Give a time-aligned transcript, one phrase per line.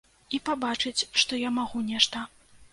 [0.37, 2.27] І пабачыць, што я магу нешта.